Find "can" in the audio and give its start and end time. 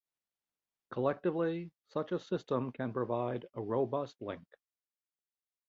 2.71-2.91